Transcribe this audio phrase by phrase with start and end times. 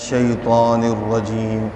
[0.00, 1.68] الشيطان الرجيم.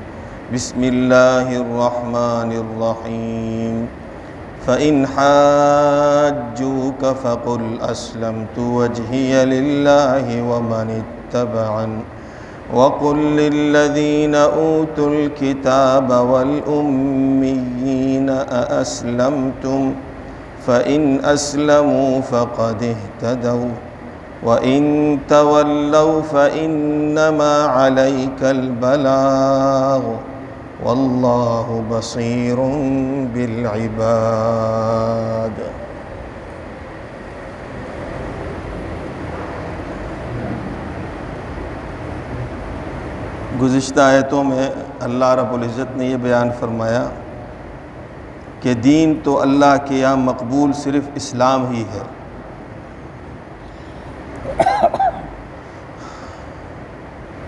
[0.55, 3.89] بسم الله الرحمن الرحيم.
[4.65, 12.01] فإن حاجوك فقل أسلمت وجهي لله ومن اتبعن.
[12.73, 19.95] وقل للذين أوتوا الكتاب والأميين أأسلمتم؟
[20.67, 23.71] فإن أسلموا فقد اهتدوا.
[24.45, 30.15] وإن تولوا فإنما عليك البلاغ
[30.85, 32.57] والله بصير
[33.33, 35.61] بالعباد
[43.61, 47.09] گزشتہ آیتوں میں اللہ رب العزت نے یہ بیان فرمایا
[48.61, 52.24] کہ دین تو اللہ کے یہاں مقبول صرف اسلام ہی ہے۔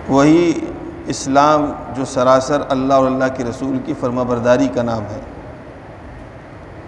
[0.08, 0.52] وہی
[1.06, 1.64] اسلام
[1.96, 5.20] جو سراسر اللہ اور اللہ کے رسول کی فرما برداری کا نام ہے،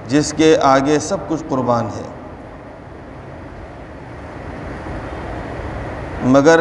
[0.09, 2.07] جس کے آگے سب کچھ قربان ہے۔
[6.27, 6.61] مگر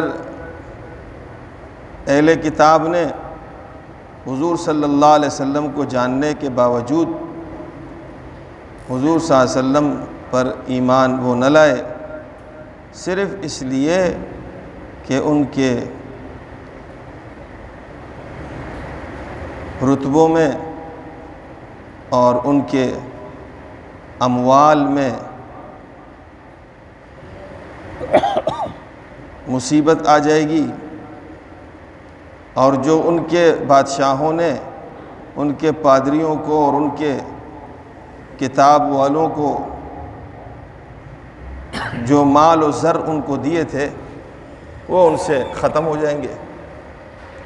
[2.06, 3.04] اہل کتاب نے
[4.26, 7.08] حضور صلی اللہ علیہ وسلم کو جاننے کے باوجود
[8.90, 9.94] حضور صلی اللہ علیہ وسلم
[10.30, 11.82] پر ایمان وہ نہ لائے،
[12.94, 13.98] صرف اس لیے
[15.06, 15.78] کہ ان کے
[19.82, 20.50] رتبوں میں
[22.08, 22.92] اور ان کے
[24.20, 25.10] اموال میں
[29.48, 30.66] مصیبت آ جائے گی۔
[32.54, 34.56] اور جو ان کے بادشاہوں نے
[35.36, 37.18] ان کے پادریوں کو اور ان کے
[38.38, 39.66] کتاب والوں کو
[42.02, 43.88] جو مال و زر ان کو دیے تھے،
[44.88, 46.34] وہ ان سے ختم ہو جائیں گے۔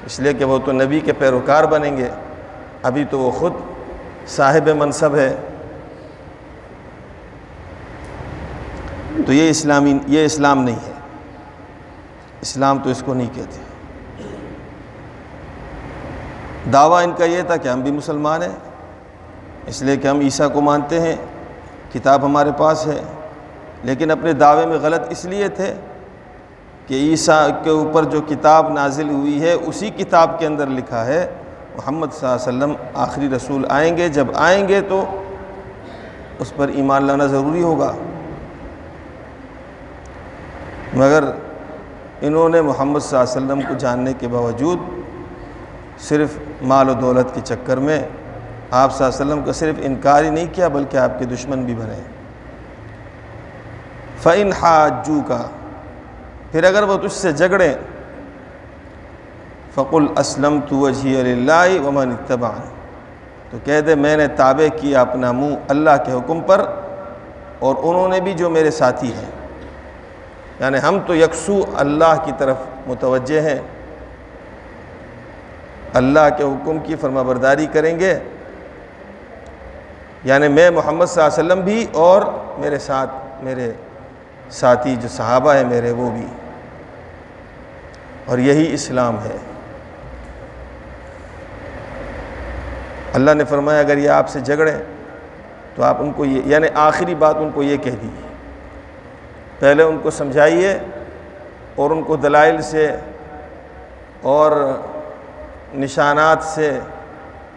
[0.07, 2.09] اس لیے کہ وہ تو نبی کے پیروکار بنیں گے۔
[2.83, 3.53] ابھی تو وہ خود
[4.27, 5.37] صاحب منصب ہے۔
[9.27, 10.93] تو یہ اسلامی، یہ اسلام نہیں ہے۔
[12.41, 13.59] اسلام تو اس کو نہیں کہتے۔
[16.73, 18.59] دعویٰ ان کا یہ تھا کہ ہم بھی مسلمان ہیں۔
[19.67, 21.17] اس لیے کہ ہم عیسیٰ کو مانتے ہیں۔
[21.93, 23.03] کتاب ہمارے پاس ہے۔
[23.83, 25.75] لیکن اپنے دعوے میں غلط اس لیے تھے
[26.93, 31.21] کہ عیسیٰ کے اوپر جو کتاب نازل ہوئی ہے، اسی کتاب کے اندر لکھا ہے،
[31.77, 35.05] محمد صلی اللہ علیہ وسلم آخری رسول آئیں گے، جب آئیں گے تو
[36.39, 37.93] اس پر ایمان لانا ضروری ہوگا۔
[40.95, 41.25] مگر
[42.21, 44.79] انہوں نے محمد صلی اللہ علیہ وسلم کو جاننے کے باوجود
[45.99, 48.01] صرف مال و دولت کے چکر میں
[48.71, 51.65] آپ صلی اللہ علیہ وسلم کا صرف انکار ہی نہیں کیا، بلکہ آپ کے دشمن
[51.65, 52.01] بھی بنے۔
[54.23, 55.43] فعن حاجو کا
[56.53, 57.75] پھر اگر وہ تجھ سے جگڑیں
[59.75, 62.51] فقل اسلم تو وجہ اللہ ومن اتبع
[63.51, 66.67] تو کہہ دے، میں نے تابع کیا اپنا منہ اللہ کے حکم پر
[67.59, 69.31] اور انہوں نے بھی جو میرے ساتھی ہیں۔
[70.61, 73.59] یعنی ہم تو یکسو اللہ کی طرف متوجہ ہیں۔
[75.95, 78.19] اللہ کے حکم کی فرما برداری کریں گے۔
[80.25, 82.23] یعنی میں محمد صلی اللہ علیہ وسلم بھی اور
[82.59, 83.11] میرے ساتھ،
[83.43, 83.73] میرے
[84.51, 86.27] ساتھی جو صحابہ ہیں، میرے وہ بھی۔
[88.27, 89.37] اور یہی اسلام ہے۔
[93.13, 94.79] اللہ نے فرمایا، اگر یہ آپ سے جھگڑیں
[95.75, 98.35] تو آپ ان کو یہ یعنی آخری بات ان کو یہ کہہ دیجیے
[99.59, 100.79] پہلے ان کو سمجھائیے
[101.75, 102.97] اور ان کو دلائل سے
[104.23, 104.73] اور
[105.75, 106.79] نشانات سے،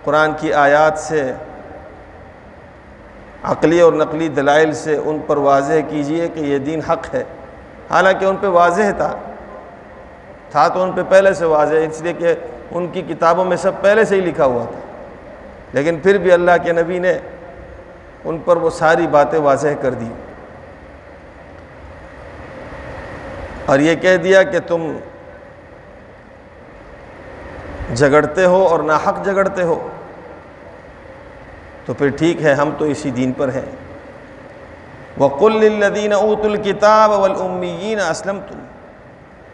[0.03, 1.33] قرآن کی آیات سے،
[3.43, 7.23] عقلی اور نقلی دلائل سے ان پر واضح کیجیے کہ یہ دین حق ہے۔
[7.89, 9.17] حالانکہ ان پہ واضح تھا۔
[10.55, 12.33] تھا تو ان پہ پہلے سے واضح اس لیے کہ
[12.71, 14.79] ان کی کتابوں میں سب پہلے سے ہی لکھا ہوا تھا۔
[15.73, 17.17] لیکن پھر بھی اللہ کے نبی نے
[18.25, 20.09] ان پر وہ ساری باتیں واضح کر دی۔
[23.65, 24.97] اور یہ کہہ دیا کہ تم
[27.93, 29.87] جگڑتے ہو اور ناحق جگڑتے ہو۔
[31.85, 33.75] تو پھر ٹھیک ہے، ہم تو اسی دین پر ہیں۔
[35.17, 38.39] وقل الدین اوت الکتاب والامین اسلم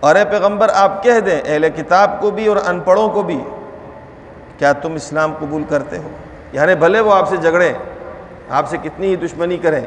[0.02, 3.44] اور اے پیغمبر، آپ کہہ دیں، اہل کتاب کو بھی اور ان پڑھوں کو بھی،
[4.58, 6.10] کیا تم اسلام قبول کرتے ہو؟
[6.52, 7.74] یعنی بھلے وہ آپ سے جھگڑیں،
[8.50, 9.82] آپ سے کتنی ہی دشمنی کریں،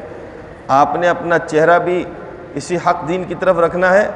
[0.67, 2.05] آپ نے اپنا چہرہ بھی
[2.53, 4.09] اسی حق دین کی طرف رکھنا ہے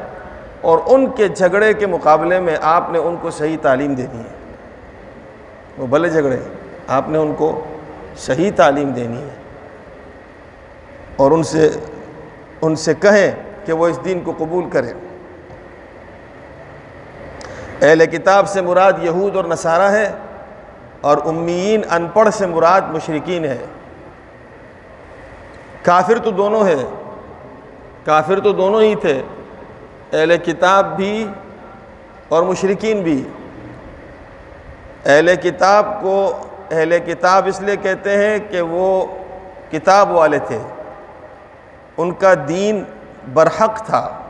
[0.62, 4.56] اور ان کے جھگڑے کے مقابلے میں آپ نے ان کو صحیح تعلیم دینی ہے۔
[5.78, 6.38] وہ بھلے جھگڑے،
[6.88, 7.64] آپ نے ان کو
[8.18, 9.36] صحیح تعلیم دینی ہے۔
[11.16, 11.70] اور ان سے
[12.62, 13.32] ان سے کہیں
[13.66, 14.94] کہ وہ اس دین کو قبول کریں۔
[17.82, 20.12] اہل کتاب سے مراد یہود اور نصارہ ہے
[21.02, 23.66] اور امیین ان پڑھ سے مراد مشرقین ہے
[25.82, 26.86] کافر تو دونوں ہے
[28.06, 29.22] کافر تو دونوں ہی تھے۔
[30.14, 31.28] اہل کتاب بھی
[32.28, 33.24] اور مشرقین بھی۔
[35.06, 36.38] اہل کتاب کو
[36.72, 39.06] اہل کتاب اس لیے کہتے ہیں کہ وہ
[39.72, 40.60] کتاب والے تھے۔
[41.98, 42.84] ان کا دین
[43.34, 44.29] برحق تھا۔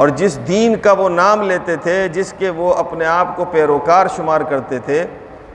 [0.00, 4.06] اور جس دین کا وہ نام لیتے تھے، جس کے وہ اپنے آپ کو پیروکار
[4.16, 5.04] شمار کرتے تھے،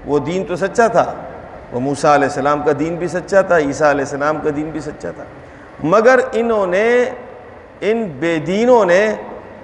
[0.06, 1.14] وہ دین تو سچا تھا۔
[1.72, 4.80] وہ موسیٰ علیہ السلام کا دین بھی سچا تھا، عیسیٰ علیہ السلام کا دین بھی
[4.80, 5.24] سچا تھا۔
[5.84, 7.06] مگر انہوں نے،
[7.82, 9.16] ان بے دینوں نے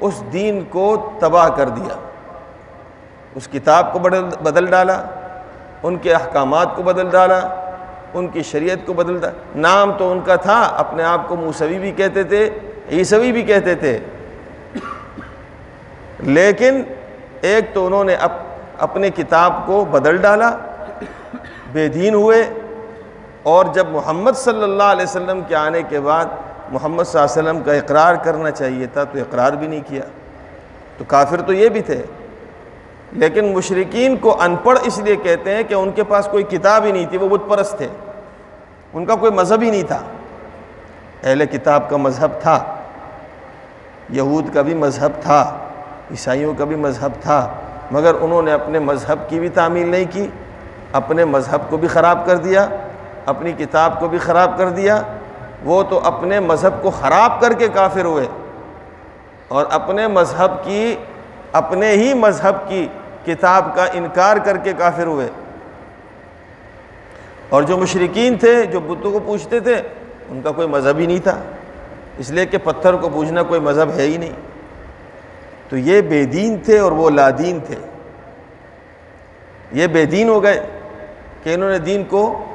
[0.01, 1.95] اس دین کو تباہ کر دیا۔
[3.35, 5.01] اس کتاب کو بدل بدل ڈالا،
[5.83, 7.39] ان کے احکامات کو بدل ڈالا،
[8.13, 11.79] ان کی شریعت کو بدل ڈالا۔ نام تو ان کا تھا، اپنے آپ کو موسوی
[11.79, 12.49] بھی کہتے تھے،
[12.91, 13.99] عیسوی بھی کہتے تھے۔
[16.21, 16.83] لیکن
[17.41, 18.31] ایک تو انہوں نے اپ
[18.79, 20.57] اپنے کتاب کو بدل ڈالا،
[21.71, 22.53] بے دین ہوئے،
[23.43, 26.25] اور جب محمد صلی اللہ علیہ وسلم کے آنے کے بعد
[26.71, 30.03] محمد صلی اللہ علیہ وسلم کا اقرار کرنا چاہیے تھا تو اقرار بھی نہیں کیا۔
[30.97, 32.03] تو کافر تو یہ بھی تھے۔
[33.11, 36.85] لیکن مشرقین کو ان پڑھ اس لیے کہتے ہیں کہ ان کے پاس کوئی کتاب
[36.85, 37.87] ہی نہیں تھی، وہ بت پرست تھے۔
[38.93, 40.01] ان کا کوئی مذہب ہی نہیں تھا۔
[41.23, 42.75] اہل کتاب کا مذہب تھا،
[44.09, 45.57] یہود کا بھی مذہب تھا۔
[46.11, 47.53] عیسائیوں کا بھی مذہب تھا،
[47.91, 50.27] مگر انہوں نے اپنے مذہب کی بھی تعمیل نہیں کی،
[50.91, 52.67] اپنے مذہب کو بھی خراب کر دیا،
[53.25, 55.01] اپنی کتاب کو بھی خراب کر دیا۔
[55.63, 58.27] وہ تو اپنے مذہب کو خراب کر کے کافر ہوئے۔
[59.47, 60.95] اور اپنے مذہب کی،
[61.51, 62.87] اپنے ہی مذہب کی
[63.25, 65.27] کتاب کا انکار کر کے کافر ہوئے۔
[67.49, 69.75] اور جو مشرقین تھے، جو بتوں کو پوچھتے تھے،
[70.29, 71.37] ان کا کوئی مذہب ہی نہیں تھا۔
[72.17, 74.31] اس لیے کہ پتھر کو پوچھنا کوئی مذہب ہے ہی نہیں۔
[75.71, 77.75] تو یہ بے دین تھے اور وہ لادین تھے۔
[79.71, 80.65] یہ بے دین ہو گئے
[81.43, 82.45] کہ انہوں نے دین کو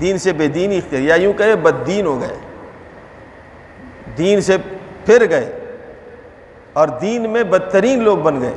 [0.00, 2.36] دین سے بے دین اختیار، یا یوں کہے بد دین ہو گئے۔
[4.18, 4.56] دین سے
[5.06, 5.52] پھر گئے
[6.72, 8.54] اور دین میں بدترین لوگ بن گئے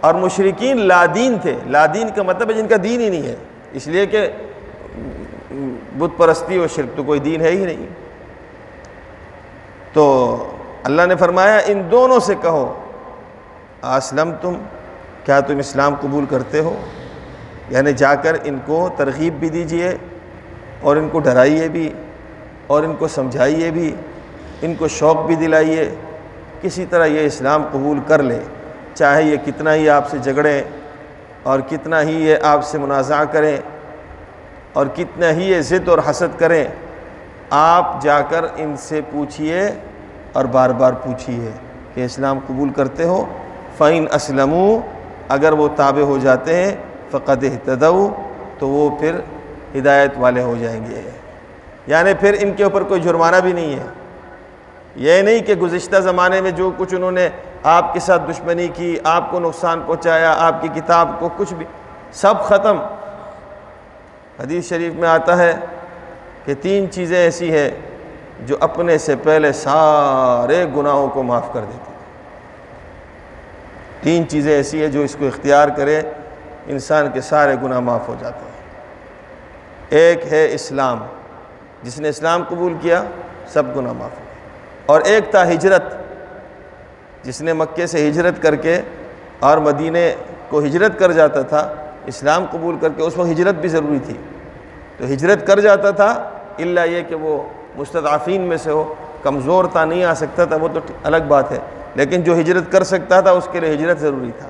[0.00, 3.36] اور مشرقین لادین تھے۔ لادین کا مطلب ہے جن کا دین ہی نہیں ہے۔
[3.72, 4.28] اس لیے کہ
[5.98, 7.86] بت پرستی اور شرک تو کوئی دین ہے ہی نہیں۔
[9.92, 10.36] تو
[10.82, 12.77] اللہ نے فرمایا، ان دونوں سے کہو
[13.82, 14.54] اسلم تم
[15.24, 16.74] کیا تم اسلام قبول کرتے ہو؟
[17.70, 19.96] یعنی جا کر ان کو ترغیب بھی دیجیے،
[20.80, 21.88] اور ان کو ڈرائیے بھی،
[22.66, 23.94] اور ان کو سمجھائیے بھی،
[24.62, 25.88] ان کو شوق بھی دلائیے،
[26.62, 28.38] کسی طرح یہ اسلام قبول کر لے،
[28.94, 30.62] چاہے یہ کتنا ہی آپ سے جھگڑیں،
[31.42, 33.56] اور کتنا ہی یہ آپ سے منازع کریں،
[34.72, 36.64] اور کتنا ہی یہ ضد اور حسد کریں،
[37.50, 39.68] آپ جا کر ان سے پوچھئے،
[40.32, 41.50] اور بار بار پوچھئے
[41.94, 43.24] کہ اسلام قبول کرتے ہو؟
[43.78, 44.54] فعین اسلم
[45.28, 46.76] اگر وہ تابع ہو جاتے ہیں،
[47.10, 48.14] فقد احتدو
[48.58, 49.14] تو وہ پھر
[49.78, 51.10] ہدایت والے ہو جائیں گے۔
[51.86, 53.86] یعنی پھر ان کے اوپر کوئی جرمانہ بھی نہیں ہے۔
[54.96, 57.28] یہ نہیں کہ گزشتہ زمانے میں جو کچھ انہوں نے
[57.62, 61.66] آپ کے ساتھ دشمنی کی، آپ کو نقصان پہنچایا، آپ کی کتاب کو کچھ بھی،
[62.12, 62.78] سب ختم۔
[64.40, 65.56] حدیث شریف میں آتا ہے
[66.44, 67.70] کہ تین چیزیں ایسی ہیں
[68.46, 71.97] جو اپنے سے پہلے سارے گناہوں کو معاف کر دیتی۔
[74.00, 76.00] تین چیزیں ایسی ہیں جو اس کو اختیار کرے،
[76.66, 78.48] انسان کے سارے گناہ معاف ہو جاتے ہیں۔
[79.88, 80.98] ایک ہے اسلام۔
[81.82, 83.04] جس نے اسلام قبول کیا،
[83.46, 84.24] سب گناہ معاف ہو
[84.86, 85.82] اور ایک تھا ہجرت۔
[87.22, 88.80] جس نے مکے سے ہجرت کر کے
[89.40, 90.14] اور مدینے
[90.48, 91.74] کو ہجرت کر جاتا تھا،
[92.06, 94.14] اسلام قبول کر کے اس وقت ہجرت بھی ضروری تھی۔
[94.96, 97.42] تو ہجرت کر جاتا تھا اللہ یہ کہ وہ
[97.76, 101.58] مستضعفین میں سے ہو، کمزور تھا، نہیں آ سکتا تھا، وہ تو الگ بات ہے۔
[101.94, 104.48] لیکن جو ہجرت کر سکتا تھا اس کے لیے ہجرت ضروری تھا۔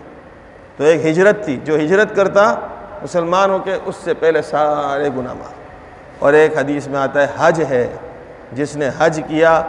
[0.77, 2.55] تو ایک ہجرت تھی، جو ہجرت کرتا
[3.03, 5.53] مسلمان ہو کے اس سے پہلے سارے گناہ معاف۔
[6.19, 7.95] اور ایک حدیث میں آتا ہے، حج ہے،
[8.53, 9.63] جس نے حج کیا،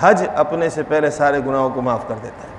[0.00, 2.52] حج اپنے سے پہلے سارے گناہوں کو معاف کر دیتا ہے۔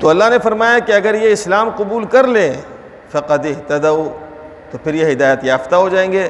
[0.00, 2.54] تو اللہ نے فرمایا کہ اگر یہ اسلام قبول کر لیں،
[3.10, 4.18] فقد اہتدو
[4.70, 6.28] تو پھر یہ ہدایت یافتہ ہو جائیں گے،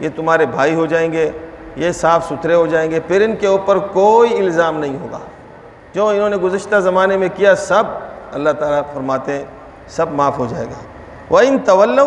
[0.00, 1.30] یہ تمہارے بھائی ہو جائیں گے۔
[1.76, 5.18] یہ صاف ستھرے ہو جائیں گے، پھر ان کے اوپر کوئی الزام نہیں ہوگا۔
[5.92, 7.84] جو انہوں نے گزشتہ زمانے میں کیا، سب
[8.32, 9.44] اللہ تعالیٰ فرماتے ہیں،
[9.88, 10.84] سب معاف ہو جائے گا۔
[11.30, 11.98] وہ ان طول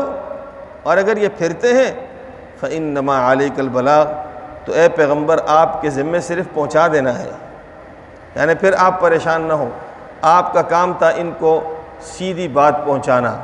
[0.83, 2.07] اور اگر یہ پھرتے ہیں
[2.59, 3.67] فعن نما علی کل
[4.65, 7.29] تو اے پیغمبر، آپ کے ذمے صرف پہنچا دینا ہے۔
[8.35, 9.69] یعنی پھر آپ پریشان نہ ہو
[10.21, 13.37] آپ کا کام تھا ان کو سیدھی بات پہنچانا،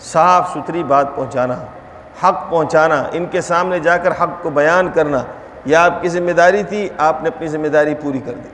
[0.00, 1.54] صاف ستھری بات پہنچانا۔
[2.22, 5.24] حق پہنچانا، ان کے سامنے جا کر حق کو بیان کرنا،
[5.64, 8.48] یہ آپ کی ذمہ داری تھی، آپ نے اپنی ذمہ داری پوری کر دی۔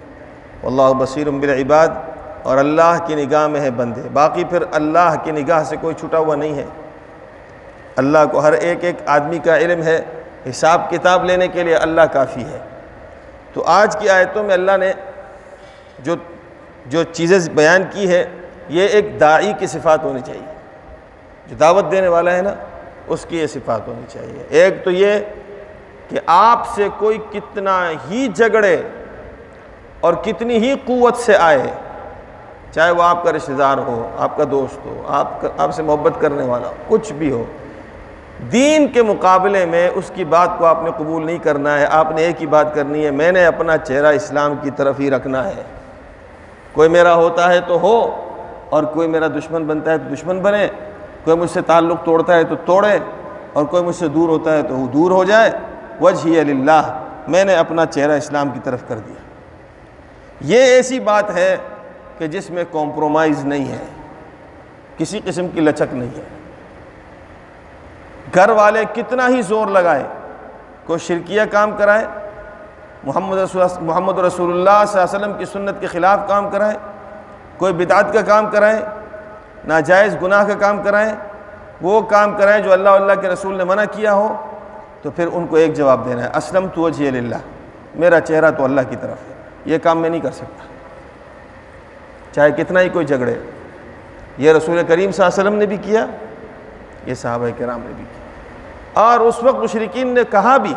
[0.63, 1.89] اللہ بصیر بالعباد،
[2.43, 6.19] اور اللہ کی نگاہ میں ہے بندے۔ باقی پھر اللہ کی نگاہ سے کوئی چھٹا
[6.19, 6.65] ہوا نہیں ہے۔
[7.97, 10.01] اللہ کو ہر ایک ایک آدمی کا علم ہے،
[10.51, 12.59] حساب کتاب لینے کے لیے اللہ کافی ہے۔
[13.53, 14.93] تو آج کی آیتوں میں اللہ نے
[15.99, 16.15] جو
[16.87, 18.25] جو چیزیں بیان کی ہے
[18.69, 20.53] یہ ایک داعی کی صفات ہونی چاہیے۔
[21.47, 22.55] جو دعوت دینے والا ہے نا
[23.11, 25.19] اس کی یہ صفات ہونی چاہیے۔ ایک تو یہ
[26.09, 27.79] کہ آپ سے کوئی کتنا
[28.11, 28.77] ہی جھگڑے
[30.01, 31.63] اور کتنی ہی قوت سے آئے،
[32.73, 36.21] چاہے وہ آپ کا رشتہ دار ہو، آپ کا دوست ہو، آپ آپ سے محبت
[36.21, 37.45] کرنے والا کچھ بھی ہو،
[38.53, 42.11] دین کے مقابلے میں اس کی بات کو آپ نے قبول نہیں کرنا ہے، آپ
[42.11, 45.47] نے ایک ہی بات کرنی ہے، میں نے اپنا چہرہ اسلام کی طرف ہی رکھنا
[45.49, 45.63] ہے۔
[46.73, 47.99] کوئی میرا ہوتا ہے تو ہو،
[48.71, 50.67] اور کوئی میرا دشمن بنتا ہے تو دشمن بنے۔
[51.25, 52.99] کوئی مجھ سے تعلق توڑتا ہے تو توڑے،
[53.53, 55.51] اور کوئی مجھ سے دور ہوتا ہے تو وہ دور ہو جائے۔
[56.01, 59.23] وجہ اللہ میں نے اپنا چہرہ اسلام کی طرف کر دیا۔
[60.41, 61.57] یہ ایسی بات ہے
[62.19, 63.85] کہ جس میں کمپرومائز نہیں ہے۔
[64.99, 66.23] کسی قسم کی لچک نہیں ہے۔
[68.35, 70.05] گھر والے کتنا ہی زور لگائے،
[70.87, 72.07] کوئی شرکیہ کام کرائے،
[73.05, 76.77] محمد رسول محمد رسول اللہ صلی اللہ علیہ وسلم کی سنت کے خلاف کام کرائے،
[77.57, 78.81] کوئی بدعت کا کام کرائیں
[79.65, 81.13] ناجائز گناہ کا کام کرائیں،
[81.83, 84.37] وہ کام کرائیں جو اللہ اللہ کے رسول نے منع کیا ہو،
[85.03, 87.37] تو پھر ان کو ایک جواب دینا ہے اسلم تو وجہ اللہ
[87.95, 90.65] میرا چہرہ تو اللہ کی طرف ہے، یہ کام میں نہیں کر سکتا۔
[92.33, 93.35] چاہے کتنا ہی کوئی جھگڑے،
[94.39, 96.07] یہ رسول کریم صلی اللہ علیہ وسلم نے بھی کیا،
[97.07, 100.75] یہ صحابہ کرام نے بھی کیا۔ اور اس وقت مشرقین نے کہا بھی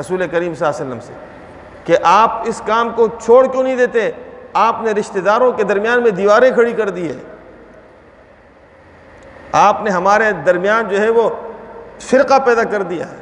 [0.00, 1.12] رسول کریم صلی اللہ علیہ وسلم سے
[1.84, 4.10] کہ آپ اس کام کو چھوڑ کیوں نہیں دیتے؟
[4.52, 7.16] آپ نے رشتہ داروں کے درمیان میں دیواریں کھڑی کر دی ہے
[9.52, 11.30] آپ نے ہمارے درمیان جو ہے وہ
[12.00, 13.16] فرقہ پیدا کر دیا ہے،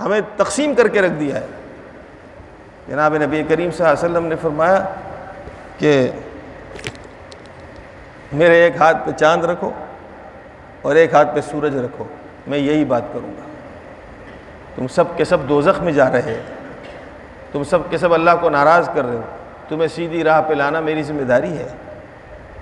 [0.00, 1.46] ہمیں تقسیم کر کے رکھ دیا ہے۔
[2.88, 4.84] جناب نبی کریم صلی اللہ علیہ وسلم نے فرمایا
[5.78, 6.10] کہ
[8.32, 9.70] میرے ایک ہاتھ پہ چاند رکھو
[10.82, 12.04] اور ایک ہاتھ پہ سورج رکھو،
[12.46, 13.42] میں یہی بات کروں گا۔
[14.74, 16.40] تم سب کے سب دوزخ میں جا رہے
[17.52, 19.22] تم سب کے سب اللہ کو ناراض کر رہے ہو،
[19.68, 21.68] تمہیں سیدھی راہ پہ لانا میری ذمہ داری ہے۔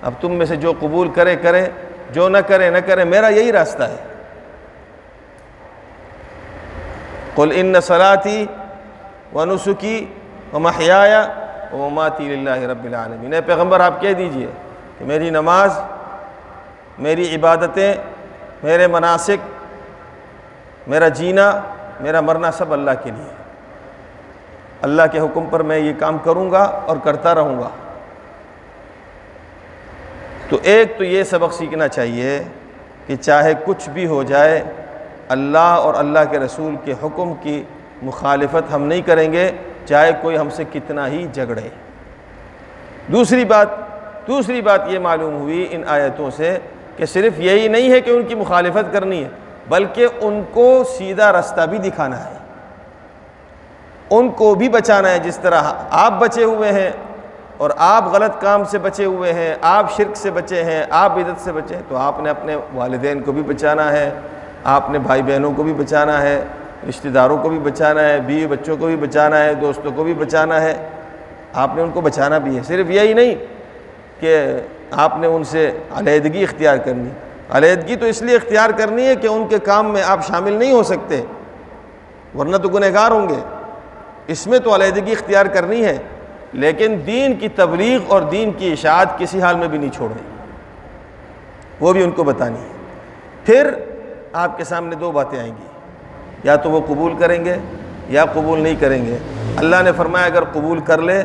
[0.01, 1.65] اب تم میں سے جو قبول کرے کرے۔
[2.09, 3.95] جو نہ کرے نہ کرے میرا یہی راستہ ہے۔
[7.35, 8.45] قل ان صلاتی
[9.33, 10.05] و نسخی
[10.53, 11.27] و محیا
[11.73, 14.47] و ماتی اللہ رب العالمین۔ اے پیغمبر، آپ کہہ دیجیے
[14.97, 15.79] کہ میری نماز،
[16.99, 17.93] میری عبادتیں،
[18.63, 19.37] میرے مناسک،
[20.87, 21.59] میرا جینا،
[21.99, 23.33] میرا مرنا سب اللہ کے لیے۔
[24.81, 27.69] اللہ کے حکم پر میں یہ کام کروں گا اور کرتا رہوں گا۔
[30.53, 32.43] تو ایک تو یہ سبق سیکھنا چاہیے
[33.07, 34.63] کہ چاہے کچھ بھی ہو جائے،
[35.29, 37.63] اللہ اور اللہ کے رسول کے حکم کی
[38.01, 39.49] مخالفت ہم نہیں کریں گے،
[39.85, 41.69] چاہے کوئی ہم سے کتنا ہی جھگڑے۔
[43.11, 43.67] دوسری بات
[44.27, 46.57] دوسری بات یہ معلوم ہوئی ان آیتوں سے
[46.97, 49.29] کہ صرف یہی نہیں ہے کہ ان کی مخالفت کرنی ہے،
[49.69, 52.37] بلکہ ان کو سیدھا رستہ بھی دکھانا ہے۔
[54.09, 56.89] ان کو بھی بچانا ہے، جس طرح آپ بچے ہوئے ہیں
[57.57, 61.41] اور آپ غلط کام سے بچے ہوئے ہیں، آپ شرک سے بچے ہیں، آپ عدت
[61.41, 64.11] سے بچے ہیں، تو آپ نے اپنے والدین کو بھی بچانا ہے،
[64.63, 66.43] آپ نے بھائی بہنوں کو بھی بچانا ہے،
[66.89, 70.13] رشتہ داروں کو بھی بچانا ہے، بیوی بچوں کو بھی بچانا ہے، دوستوں کو بھی
[70.13, 70.89] بچانا ہے۔
[71.53, 73.35] آپ نے ان کو بچانا بھی ہے۔ صرف یہی نہیں
[74.19, 74.47] کہ
[74.91, 77.09] آپ نے ان سے علیحدگی اختیار کرنی۔
[77.49, 80.71] علیحدگی تو اس لیے اختیار کرنی ہے کہ ان کے کام میں آپ شامل نہیں
[80.71, 81.21] ہو سکتے،
[82.37, 83.39] ورنہ تو گنہگار ہوں گے۔
[84.27, 85.97] اس میں تو علیحدگی اختیار کرنی ہے۔
[86.53, 90.21] لیکن دین کی تبلیغ اور دین کی اشاعت کسی حال میں بھی نہیں چھوڑنی
[91.79, 92.73] وہ بھی ان کو بتانی۔ ہے
[93.45, 93.73] پھر
[94.33, 95.67] آپ کے سامنے دو باتیں آئیں گی۔
[96.43, 97.55] یا تو وہ قبول کریں گے
[98.09, 99.17] یا قبول نہیں کریں گے۔
[99.57, 101.23] اللہ نے فرمایا اگر قبول کر لے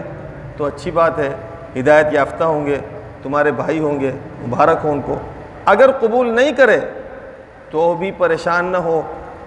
[0.56, 1.34] تو اچھی بات ہے،
[1.80, 2.78] ہدایت یافتہ ہوں گے،
[3.22, 4.12] تمہارے بھائی ہوں گے،
[4.46, 5.16] مبارک ہوں ان کو۔
[5.64, 6.80] اگر قبول نہیں کرے
[7.70, 9.02] تو بھی پریشان نہ ہو۔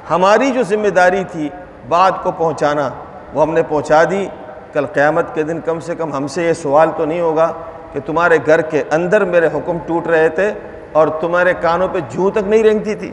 [0.09, 1.49] ہماری جو ذمہ داری تھی
[1.89, 2.89] بات کو پہنچانا،
[3.33, 4.27] وہ ہم نے پہنچا دی۔
[4.73, 7.51] کل قیامت کے دن کم سے کم ہم سے یہ سوال تو نہیں ہوگا
[7.93, 10.51] کہ تمہارے گھر کے اندر میرے حکم ٹوٹ رہے تھے
[10.91, 13.11] اور تمہارے کانوں پہ جوں تک نہیں رینگتی تھی۔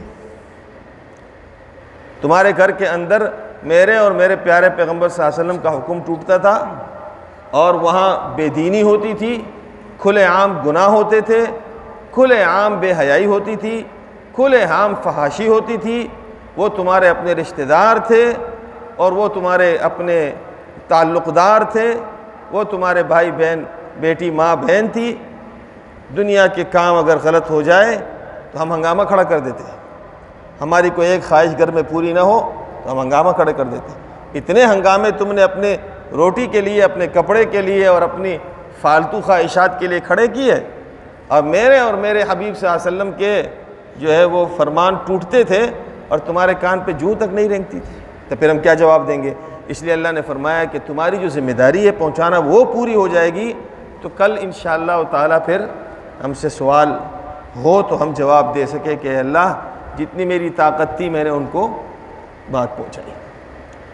[2.21, 3.27] تمہارے گھر کے اندر
[3.63, 6.65] میرے اور میرے پیارے پیغمبر صلی اللہ علیہ وسلم کا حکم ٹوٹتا تھا
[7.51, 9.43] اور وہاں بے دینی ہوتی تھی،
[9.99, 11.45] کھلے عام گناہ ہوتے تھے،
[12.11, 13.83] کھلے عام بے حیائی ہوتی تھی،
[14.33, 16.07] کھلے عام فحاشی ہوتی تھی۔
[16.57, 18.33] وہ تمہارے اپنے رشتہ دار تھے
[18.97, 20.33] اور وہ تمہارے اپنے
[20.89, 21.95] تعلق دار تھے،
[22.51, 23.63] وہ تمہارے بھائی بہن،
[24.01, 25.15] بیٹی ماں بہن تھی۔
[26.17, 27.99] دنیا کے کام اگر غلط ہو جائے
[28.53, 29.63] تو ہم ہنگامہ کھڑا کر دیتے۔
[30.61, 32.53] ہماری کوئی ایک خواہش گھر میں پوری نہ ہو
[32.85, 33.93] تو ہم ہنگامہ کھڑے کر دیتے۔
[34.39, 35.77] اتنے ہنگامے تم نے اپنے
[36.13, 38.39] روٹی کے لیے، اپنے کپڑے کے لیے اور اپنی
[38.81, 40.55] فالتو خواہشات کے لیے کھڑے کیے۔
[41.29, 43.43] اور میرے اور میرے حبیب صلی اللہ علیہ وسلم کے
[43.97, 45.67] جو ہے وہ فرمان ٹوٹتے تھے
[46.09, 49.23] اور تمہارے کان پہ جوں تک نہیں رینگتی تھی۔ تو پھر ہم کیا جواب دیں
[49.23, 49.35] گے؟
[49.69, 53.09] اس لیے اللہ نے فرمایا کہ تمہاری جو ذمہ داری ہے پہنچانا وہ پوری ہو
[53.09, 53.53] جائے گی،
[54.03, 55.61] تو کل انشاءاللہ اللہ تعالیٰ پھر
[56.25, 56.93] ہم سے سوال
[57.57, 59.55] ہو تو ہم جواب دے سکے کہ اللہ،
[59.99, 61.83] جتنی میری طاقت تھی میں نے ان کو
[62.51, 63.13] بات پہنچائی۔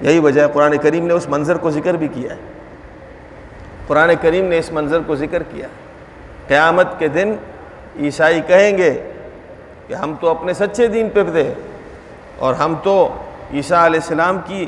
[0.01, 2.41] یہی وجہ ہے، قرآن کریم نے اس منظر کو ذکر بھی کیا ہے۔
[3.87, 5.67] قرآن کریم نے اس منظر کو ذکر کیا
[6.47, 7.35] قیامت کے دن
[8.01, 8.93] عیسائی کہیں گے
[9.87, 11.53] کہ ہم تو اپنے سچے دین پہ تھے
[12.39, 13.09] اور ہم تو
[13.53, 14.67] عیسیٰ علیہ السلام کی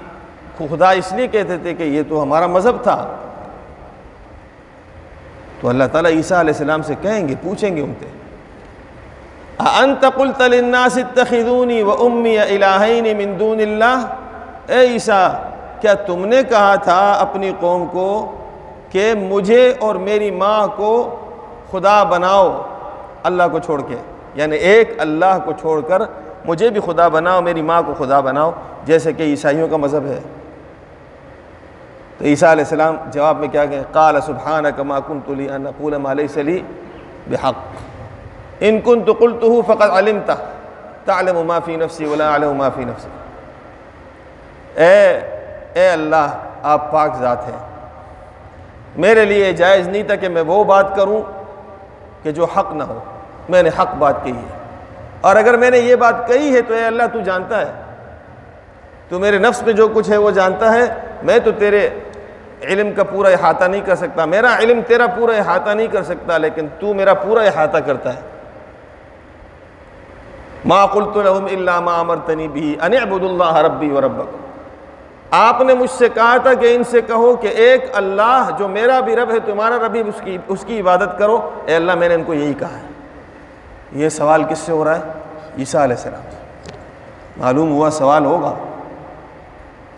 [0.58, 3.12] خدا اس لیے کہتے تھے کہ یہ تو ہمارا مذہب تھا۔
[5.60, 8.06] تو اللہ تعالیٰ عیسیٰ علیہ السلام سے کہیں گے، پوچھیں گے ان سے
[9.80, 14.06] انت قلت للناس اتخذونی و امی الہین من دون اللہ
[14.66, 15.32] اے عیسیٰ،
[15.80, 18.36] کیا تم نے کہا تھا اپنی قوم کو
[18.90, 21.16] کہ مجھے اور میری ماں کو
[21.70, 22.62] خدا بناؤ،
[23.22, 23.96] اللہ کو چھوڑ کے؟
[24.34, 26.02] یعنی ایک اللہ کو چھوڑ کر
[26.44, 28.50] مجھے بھی خدا بناؤ، میری ماں کو خدا بناؤ،
[28.84, 30.20] جیسے کہ عیسائیوں کا مذہب ہے۔
[32.18, 36.26] تو عیسیٰ علیہ السلام جواب میں کیا کہیں قال سبحانہ کما کن تلی انقول علیہ
[36.26, 36.62] سلی
[37.26, 37.54] بحق۔
[38.60, 40.34] ان کن تو قلت ہوں فقط علمتا
[41.04, 43.08] تعلم ما فی نفسی ولا علم ما فی نفسی۔
[44.82, 45.20] اے
[45.74, 47.68] اے اللہ، آپ پاک ذات ہیں۔
[48.96, 51.22] میرے لیے جائز نہیں تھا کہ میں وہ بات کروں
[52.22, 52.98] کہ جو حق نہ ہو۔
[53.48, 54.58] میں نے حق بات کہی ہے۔
[55.20, 57.72] اور اگر میں نے یہ بات کہی ہے تو اے اللہ تو جانتا ہے۔
[59.08, 61.90] تو میرے نفس میں جو کچھ ہے وہ جانتا ہے۔ میں تو تیرے
[62.62, 66.38] علم کا پورا احاطہ نہیں کر سکتا۔ میرا علم تیرا پورا احاطہ نہیں کر سکتا،
[66.38, 68.20] لیکن تو میرا پورا احاطہ کرتا ہے۔
[70.64, 74.36] ما قلت لهم الا ما امرتنی به ان اعبدوا الله ربی و ربکم
[75.30, 79.00] آپ نے مجھ سے کہا تھا کہ ان سے کہو کہ ایک اللہ جو میرا
[79.00, 82.14] بھی رب ہے، تمہارا رب اس کی اس کی عبادت کرو۔ اے اللہ، میں نے
[82.14, 82.86] ان کو یہی کہا ہے۔
[83.92, 85.02] یہ سوال کس سے ہو رہا ہے؟
[85.58, 86.22] عیسیٰ علیہ السلام
[87.36, 88.54] معلوم ہوا، سوال ہوگا۔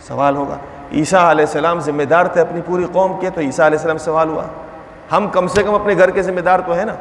[0.00, 0.56] سوال ہوگا۔
[0.92, 4.28] عیسیٰ علیہ السلام ذمہ دار تھے اپنی پوری قوم کے، تو عیسیٰ علیہ السلام سوال
[4.28, 4.44] ہوا۔
[5.12, 6.94] ہم کم سے کم اپنے گھر کے ذمہ دار تو ہیں نا؟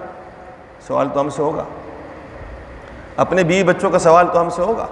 [0.88, 1.64] سوال تو ہم سے ہوگا۔
[3.18, 4.88] اپنے بیوی بچوں کا سوال تو ہم سے ہوگا۔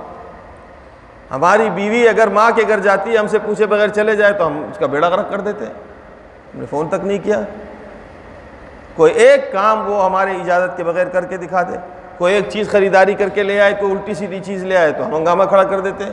[1.31, 4.47] ہماری بیوی اگر ماں کے گھر جاتی ہے ہم سے پوچھے بغیر چلے جائے تو
[4.47, 5.73] ہم اس کا بیڑا غرق کر دیتے۔ ہیں
[6.53, 7.41] ہم نے فون تک نہیں کیا۔
[8.95, 11.77] کوئی ایک کام وہ ہمارے اجازت کے بغیر کر کے دکھا دے۔
[12.17, 15.05] کوئی ایک چیز خریداری کر کے لے آئے، کوئی الٹی سیدھی چیز لے آئے تو
[15.05, 16.11] ہم ہنگامہ کھڑا کر دیتے۔ ہیں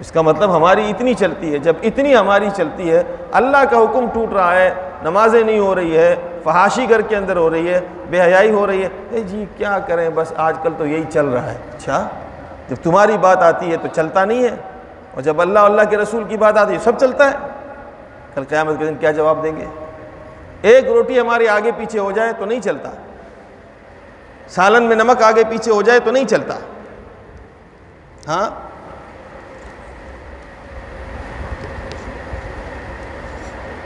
[0.00, 4.06] اس کا مطلب ہماری اتنی چلتی ہے، جب اتنی ہماری چلتی ہے، اللہ کا حکم
[4.14, 7.80] ٹوٹ رہا ہے، نمازیں نہیں ہو رہی ہے، فحاشی گھر کے اندر ہو رہی ہے،
[8.10, 11.26] بے حیائی ہو رہی ہے۔ اے جی کیا کریں؟ بس آج کل تو یہی چل
[11.26, 12.08] رہا ہے۔ اچھا
[12.68, 14.56] جب تمہاری بات آتی ہے تو چلتا نہیں ہے۔
[15.14, 17.36] اور جب اللہ اللہ کے رسول کی بات آتی ہے، سب چلتا ہے۔
[18.34, 19.64] کل قیامت کے دن کیا جواب دیں گے؟
[20.62, 22.90] ایک روٹی ہماری آگے پیچھے ہو جائے تو نہیں چلتا۔
[24.48, 26.54] سالن میں نمک آگے پیچھے ہو جائے تو نہیں چلتا۔
[28.28, 28.65] ہاں؟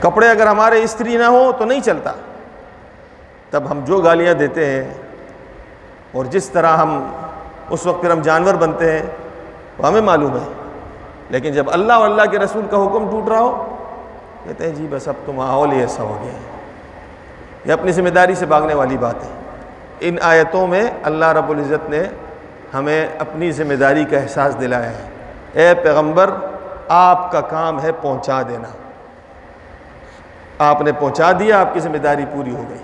[0.01, 2.11] کپڑے اگر ہمارے استری نہ ہو تو نہیں چلتا۔
[3.49, 4.93] تب ہم جو گالیاں دیتے ہیں
[6.11, 7.11] اور جس طرح ہم
[7.69, 9.01] اس وقت پھر ہم جانور بنتے ہیں
[9.77, 10.53] وہ ہمیں معلوم ہے۔
[11.29, 13.75] لیکن جب اللہ اور اللہ کے رسول کا حکم ٹوٹ رہا ہو،
[14.43, 16.39] کہتے ہیں جی بس اب تو ماحول ہی ایسا ہو گیا ہے۔
[17.65, 19.29] یہ اپنی ذمہ داری سے بھاگنے والی بات ہے۔
[19.99, 22.03] ان آیتوں میں اللہ رب العزت نے
[22.73, 25.09] ہمیں اپنی ذمہ داری کا احساس دلایا ہے۔
[25.53, 26.29] اے پیغمبر،
[26.87, 28.67] آپ کا کام ہے پہنچا دینا۔
[30.61, 32.77] آپ نے پہنچا دیا، آپ کی ذمہ داری پوری ہو گئی۔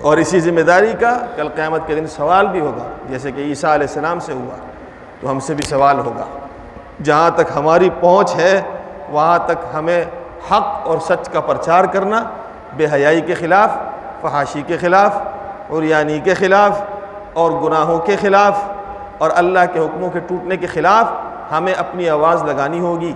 [0.00, 3.70] اور اسی ذمہ داری کا کل قیامت کے دن سوال بھی ہوگا، جیسے کہ عیسیٰ
[3.70, 4.56] علیہ السلام سے ہوا،
[5.20, 6.24] تو ہم سے بھی سوال ہوگا۔
[7.02, 8.60] جہاں تک ہماری پہنچ ہے،
[9.08, 10.04] وہاں تک ہمیں
[10.50, 12.24] حق اور سچ کا پرچار کرنا،
[12.76, 13.70] بے حیائی کے خلاف،
[14.20, 15.16] فحاشی کے خلاف
[15.68, 16.82] اور یعنی کے خلاف
[17.32, 18.64] اور گناہوں کے خلاف
[19.18, 21.06] اور اللہ کے حکموں کے ٹوٹنے کے خلاف
[21.52, 23.12] ہمیں اپنی آواز لگانی ہوگی۔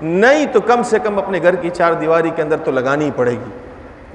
[0.00, 3.10] نہیں تو کم سے کم اپنے گھر کی چار دیواری کے اندر تو لگانی ہی
[3.16, 3.50] پڑے گی۔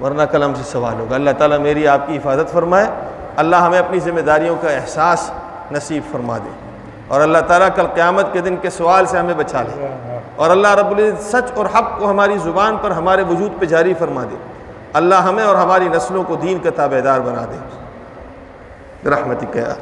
[0.04, 2.86] ورنہ کل ہم سے سوال ہوگا۔ اللہ تعالیٰ میری آپ کی حفاظت فرمائے۔
[3.36, 5.32] اللہ ہمیں اپنی ذمہ داریوں کا احساس
[5.72, 6.50] نصیب فرما دے۔
[7.08, 9.88] اور اللہ تعالیٰ کل قیامت کے دن کے سوال سے ہمیں بچا لے۔
[10.36, 13.94] اور اللہ رب العزت سچ اور حق کو ہماری زبان پر ہمارے وجود پہ جاری
[14.00, 14.36] فرما دے۔
[14.94, 17.80] اللہ ہمیں اور ہماری نسلوں کو دین کا تابع دار بنا دے۔
[19.10, 19.74] رحمتک یا